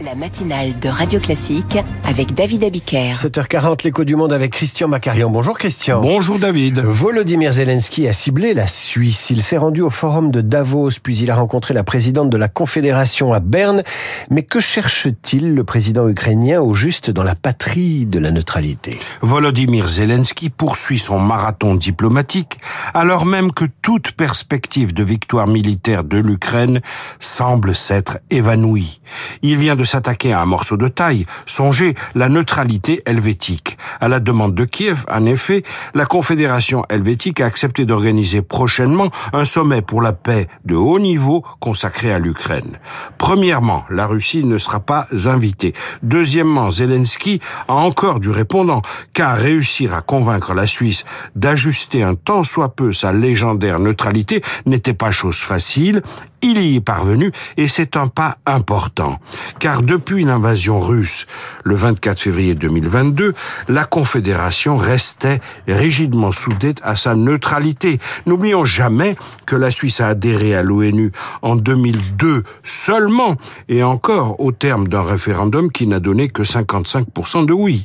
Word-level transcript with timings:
La 0.00 0.16
matinale 0.16 0.76
de 0.80 0.88
Radio 0.88 1.20
Classique 1.20 1.78
avec 2.02 2.34
David 2.34 2.64
Abiker. 2.64 3.12
7h40, 3.14 3.84
l'écho 3.84 4.02
du 4.02 4.16
monde 4.16 4.32
avec 4.32 4.50
Christian 4.50 4.88
Macarian. 4.88 5.30
Bonjour 5.30 5.56
Christian. 5.56 6.00
Bonjour 6.00 6.40
David. 6.40 6.80
Volodymyr 6.80 7.52
Zelensky 7.52 8.08
a 8.08 8.12
ciblé 8.12 8.54
la 8.54 8.66
Suisse. 8.66 9.30
Il 9.30 9.40
s'est 9.40 9.56
rendu 9.56 9.82
au 9.82 9.90
forum 9.90 10.32
de 10.32 10.40
Davos, 10.40 10.90
puis 11.00 11.18
il 11.18 11.30
a 11.30 11.36
rencontré 11.36 11.74
la 11.74 11.84
présidente 11.84 12.28
de 12.28 12.36
la 12.36 12.48
Confédération 12.48 13.32
à 13.32 13.38
Berne. 13.38 13.84
Mais 14.30 14.42
que 14.42 14.58
cherche-t-il, 14.58 15.54
le 15.54 15.62
président 15.62 16.08
ukrainien, 16.08 16.60
au 16.60 16.74
juste 16.74 17.12
dans 17.12 17.22
la 17.22 17.36
patrie 17.36 18.04
de 18.04 18.18
la 18.18 18.32
neutralité? 18.32 18.98
Volodymyr 19.22 19.88
Zelensky 19.88 20.50
poursuit 20.50 20.98
son 20.98 21.20
marathon 21.20 21.76
diplomatique, 21.76 22.58
alors 22.94 23.26
même 23.26 23.52
que 23.52 23.64
toute 23.80 24.12
perspective 24.12 24.92
de 24.92 25.04
victoire 25.04 25.46
militaire 25.46 26.02
de 26.02 26.18
l'Ukraine 26.18 26.80
semble 27.20 27.76
s'être 27.76 28.18
évanouie. 28.30 29.00
Il 29.42 29.56
vient 29.56 29.76
de 29.76 29.83
s'attaquer 29.84 30.32
à 30.32 30.40
un 30.40 30.46
morceau 30.46 30.76
de 30.76 30.88
taille. 30.88 31.26
Songez 31.46 31.94
la 32.14 32.28
neutralité 32.28 33.02
helvétique. 33.06 33.78
À 34.00 34.08
la 34.08 34.20
demande 34.20 34.54
de 34.54 34.64
Kiev, 34.64 35.04
en 35.10 35.26
effet, 35.26 35.62
la 35.94 36.06
Confédération 36.06 36.82
helvétique 36.88 37.40
a 37.40 37.46
accepté 37.46 37.84
d'organiser 37.86 38.42
prochainement 38.42 39.10
un 39.32 39.44
sommet 39.44 39.82
pour 39.82 40.02
la 40.02 40.12
paix 40.12 40.48
de 40.64 40.74
haut 40.74 40.98
niveau 40.98 41.44
consacré 41.60 42.12
à 42.12 42.18
l'Ukraine. 42.18 42.78
Premièrement, 43.18 43.84
la 43.90 44.06
Russie 44.06 44.44
ne 44.44 44.58
sera 44.58 44.80
pas 44.80 45.06
invitée. 45.26 45.74
Deuxièmement, 46.02 46.70
Zelensky 46.70 47.40
a 47.68 47.74
encore 47.74 48.20
du 48.20 48.30
répondant, 48.30 48.82
car 49.12 49.36
réussir 49.36 49.94
à 49.94 50.00
convaincre 50.00 50.54
la 50.54 50.66
Suisse 50.66 51.04
d'ajuster 51.34 52.02
un 52.02 52.14
tant 52.14 52.44
soit 52.44 52.74
peu 52.74 52.92
sa 52.92 53.12
légendaire 53.12 53.78
neutralité 53.78 54.42
n'était 54.66 54.94
pas 54.94 55.10
chose 55.10 55.38
facile. 55.38 56.02
Il 56.42 56.62
y 56.62 56.76
est 56.76 56.80
parvenu 56.80 57.32
et 57.56 57.68
c'est 57.68 57.96
un 57.96 58.08
pas 58.08 58.36
important. 58.44 59.18
Car 59.58 59.73
depuis 59.82 60.24
l'invasion 60.24 60.80
russe, 60.80 61.26
le 61.64 61.74
24 61.74 62.20
février 62.20 62.54
2022, 62.54 63.34
la 63.68 63.84
Confédération 63.84 64.76
restait 64.76 65.40
rigidement 65.66 66.32
soudée 66.32 66.74
à 66.82 66.96
sa 66.96 67.14
neutralité. 67.14 67.98
N'oublions 68.26 68.64
jamais 68.64 69.16
que 69.46 69.56
la 69.56 69.70
Suisse 69.70 70.00
a 70.00 70.08
adhéré 70.08 70.54
à 70.54 70.62
l'ONU 70.62 71.12
en 71.42 71.56
2002 71.56 72.42
seulement 72.62 73.36
et 73.68 73.82
encore 73.82 74.40
au 74.40 74.52
terme 74.52 74.88
d'un 74.88 75.02
référendum 75.02 75.70
qui 75.70 75.86
n'a 75.86 76.00
donné 76.00 76.28
que 76.28 76.42
55% 76.42 77.46
de 77.46 77.52
oui. 77.52 77.84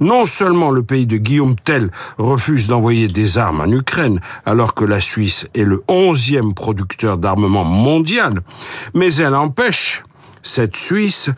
Non 0.00 0.26
seulement 0.26 0.70
le 0.70 0.82
pays 0.82 1.06
de 1.06 1.16
Guillaume 1.16 1.56
Tell 1.56 1.90
refuse 2.18 2.66
d'envoyer 2.66 3.08
des 3.08 3.38
armes 3.38 3.60
en 3.60 3.70
Ukraine 3.70 4.20
alors 4.44 4.74
que 4.74 4.84
la 4.84 5.00
Suisse 5.00 5.46
est 5.54 5.64
le 5.64 5.82
onzième 5.88 6.54
producteur 6.54 7.18
d'armement 7.18 7.64
mondial 7.64 8.40
mais 8.94 9.14
elle 9.16 9.34
empêche 9.34 10.02
cette 10.42 10.76
Suisse 10.76 11.30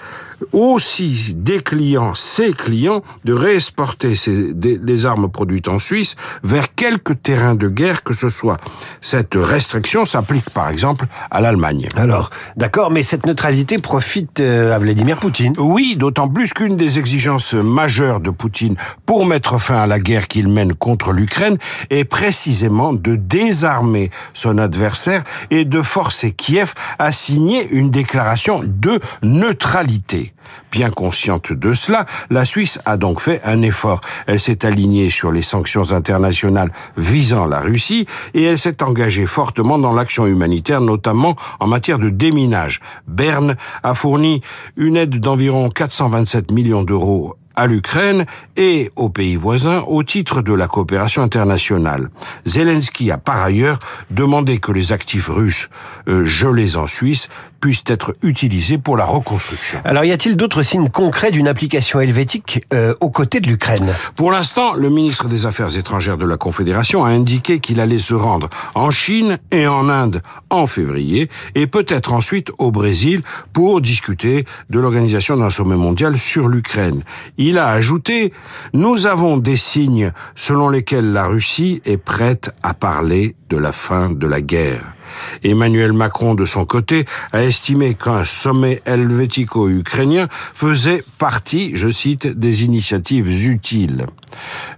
aussi 0.53 1.35
des 1.35 1.61
clients, 1.61 2.15
ses 2.15 2.53
clients, 2.53 3.03
de 3.25 3.33
réexporter 3.33 4.17
ces, 4.17 4.53
des, 4.53 4.79
les 4.83 5.07
armes 5.07 5.29
produites 5.29 5.69
en 5.69 5.79
Suisse 5.79 6.17
vers 6.43 6.75
quelques 6.75 7.23
terrains 7.23 7.55
de 7.55 7.69
guerre 7.69 8.03
que 8.03 8.15
ce 8.15 8.29
soit. 8.29 8.59
Cette 9.01 9.35
restriction 9.35 10.07
s'applique 10.07 10.51
par 10.51 10.69
exemple 10.69 11.07
à 11.31 11.41
l'Allemagne. 11.41 11.89
Alors, 11.97 12.31
d'accord, 12.57 12.91
mais 12.91 13.03
cette 13.03 13.27
neutralité 13.27 13.79
profite 13.79 14.41
euh, 14.41 14.75
à 14.75 14.79
Vladimir 14.79 15.19
Poutine. 15.19 15.55
Oui, 15.59 15.97
d'autant 15.97 16.29
plus 16.29 16.53
qu'une 16.53 16.77
des 16.77 16.99
exigences 16.99 17.55
majeures 17.55 18.21
de 18.21 18.31
Poutine 18.31 18.77
pour 19.07 19.27
mettre 19.27 19.59
fin 19.59 19.77
à 19.77 19.87
la 19.87 19.99
guerre 19.99 20.29
qu'il 20.29 20.49
mène 20.49 20.75
contre 20.75 21.13
l'Ukraine 21.13 21.59
est 21.91 22.05
précisément 22.05 22.93
de 22.93 23.17
désarmer 23.17 24.11
son 24.33 24.59
adversaire 24.59 25.23
et 25.51 25.65
de 25.65 25.83
forcer 25.83 26.33
Kiev 26.33 26.75
à 26.99 27.13
signer 27.13 27.69
une 27.71 27.91
déclaration 27.91 28.63
de 28.65 29.01
neutralité. 29.23 30.24
Bien 30.71 30.91
consciente 30.91 31.53
de 31.53 31.73
cela, 31.73 32.07
la 32.31 32.45
Suisse 32.45 32.79
a 32.85 32.97
donc 32.97 33.21
fait 33.21 33.41
un 33.45 33.63
effort. 33.63 34.01
Elle 34.27 34.41
s'est 34.41 34.65
alignée 34.65 35.11
sur 35.11 35.33
les 35.33 35.43
sanctions 35.43 35.93
internationales 35.93 36.73
visant 36.97 37.47
la 37.47 37.61
Russie 37.61 38.07
et 38.35 38.43
elle 38.43 38.59
s'est 38.59 38.83
engagée 38.83 39.27
fortement 39.27 39.79
dans 39.79 39.93
l'action 39.93 40.27
humanitaire, 40.27 40.81
notamment 40.81 41.37
en 41.61 41.67
matière 41.67 41.99
de 41.99 42.11
déminage. 42.11 42.81
Berne 43.07 43.57
a 43.83 43.95
fourni 43.95 44.41
une 44.77 44.97
aide 44.97 45.19
d'environ 45.21 45.69
427 45.71 46.51
millions 46.53 46.83
d'euros 46.83 47.37
à 47.55 47.67
l'Ukraine 47.67 48.27
et 48.57 48.91
aux 48.97 49.09
pays 49.09 49.37
voisins 49.37 49.83
au 49.87 50.03
titre 50.03 50.43
de 50.43 50.53
la 50.53 50.67
coopération 50.67 51.23
internationale. 51.23 52.09
Zelensky 52.47 53.11
a 53.11 53.19
par 53.19 53.43
ailleurs 53.43 53.79
demandé 54.11 54.59
que 54.59 54.73
les 54.73 54.93
actifs 54.93 55.29
russes 55.29 55.69
euh, 56.09 56.25
gelés 56.25 56.77
en 56.77 56.87
Suisse 56.87 57.29
puissent 57.61 57.85
être 57.87 58.15
utilisés 58.23 58.77
pour 58.77 58.99
la 58.99 59.07
reconstruction. 59.07 59.79
Alors 59.85 60.05
y 60.05 60.13
a-t-il 60.13 60.37
d'autres 60.37 60.63
signes 60.63 60.91
concrets 60.91 61.31
d'une 61.31 61.49
application 61.49 61.99
helvétique 61.99 62.63
euh, 62.75 62.95
aux 63.01 63.09
côtés 63.11 63.41
de 63.41 63.49
l'Ukraine? 63.49 63.95
Pour 64.17 64.33
l'instant, 64.33 64.75
le 64.75 64.91
ministre 64.91 65.29
des 65.29 65.47
Affaires 65.47 65.75
étrangères 65.75 66.19
de 66.19 66.27
la 66.27 66.37
Confédération 66.37 67.07
a 67.07 67.09
indiqué 67.09 67.61
qu'il 67.61 67.81
allait 67.81 67.99
se 67.99 68.13
rendre 68.13 68.51
en 68.75 68.91
Chine 68.91 69.39
et 69.51 69.67
en 69.67 69.89
Inde 69.89 70.21
en 70.51 70.67
février 70.67 71.31
et 71.55 71.67
peut-être 71.67 72.13
ensuite 72.13 72.51
au 72.59 72.71
Brésil 72.71 73.23
pour 73.55 73.81
discuter 73.81 74.45
de 74.69 74.79
l'organisation 74.79 75.37
d'un 75.37 75.51
sommet 75.51 75.77
mondial 75.77 76.19
sur 76.19 76.49
l'Ukraine. 76.49 77.03
Il 77.47 77.59
a 77.59 77.69
ajouté 77.69 78.33
Nous 78.73 79.05
avons 79.05 79.37
des 79.37 79.59
signes 79.59 80.13
selon 80.35 80.71
lesquels 80.71 81.13
la 81.13 81.27
Russie 81.27 81.83
est 81.85 81.99
prête 81.99 82.51
à 82.63 82.73
parler 82.73 83.37
de 83.51 83.59
la 83.59 83.71
fin 83.71 84.09
de 84.09 84.27
la 84.27 84.41
guerre. 84.41 84.95
Emmanuel 85.43 85.93
Macron, 85.93 86.35
de 86.35 86.47
son 86.47 86.65
côté, 86.65 87.05
a 87.33 87.45
estimé 87.45 87.97
qu'un 87.97 88.25
sommet 88.25 88.81
helvético-ukrainien 88.87 90.29
faisait 90.55 91.05
partie, 91.19 91.77
je 91.77 91.91
cite, 91.91 92.27
des 92.27 92.65
initiatives 92.65 93.29
utiles. 93.47 94.07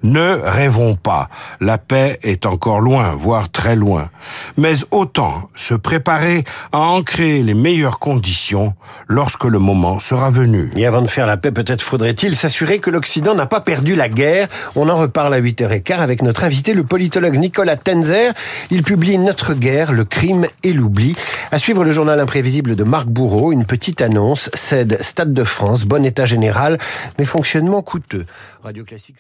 Ne 0.03 0.39
rêvons 0.43 0.95
pas, 0.95 1.29
la 1.61 1.79
paix 1.79 2.19
est 2.23 2.47
encore 2.47 2.81
loin, 2.81 3.13
voire 3.13 3.51
très 3.51 3.77
loin. 3.77 4.11
Mais 4.57 4.75
autant 4.91 5.51
se 5.55 5.75
préparer 5.75 6.45
à 6.73 6.81
en 6.81 7.03
créer 7.03 7.43
les 7.43 7.55
meilleures 7.55 7.99
conditions 7.99 8.75
lorsque 9.09 9.45
le 9.45 9.59
moment 9.59 10.01
sera 10.01 10.31
venu. 10.31 10.71
Et 10.77 10.87
avant 10.87 11.03
de 11.03 11.09
faire 11.09 11.27
la 11.27 11.37
paix, 11.37 11.53
peut-être 11.53 11.83
faudrait-il 11.83 12.37
s'assurer 12.37 12.79
que 12.79 12.91
l'Occident 12.91 13.35
n'a 13.35 13.47
pas 13.47 13.61
perdu 13.61 13.95
la 13.95 14.09
guerre. 14.09 14.49
On 14.75 14.89
en 14.89 14.97
reparle 14.97 15.35
à 15.35 15.41
8h15 15.41 15.99
avec 15.99 16.23
notre 16.23 16.45
invité, 16.45 16.75
le 16.75 16.85
politologue 16.85 17.37
Nicolas 17.37 17.77
Tenzer. 17.77 18.33
Il 18.71 18.83
publie 18.83 19.19
Notre 19.19 19.55
guerre, 19.55 19.93
le 19.93 20.05
crime 20.05 20.47
et 20.63 20.73
l'oubli. 20.73 21.17
À 21.51 21.59
suivre 21.59 21.85
le 21.85 21.93
journal 21.93 22.21
imprévisible 22.21 22.77
de 22.77 22.85
Marc 22.85 23.07
Bourreau, 23.07 23.53
une 23.53 23.65
petite 23.65 24.01
annonce, 24.01 24.51
cède 24.55 24.99
Stade 25.03 25.33
de 25.33 25.45
France, 25.45 25.85
bon 25.85 26.05
état 26.05 26.25
général, 26.25 26.79
mais 27.19 27.25
fonctionnement 27.25 27.83
coûteux. 27.83 28.27
Radio 28.63 28.85
Classique, 28.85 29.19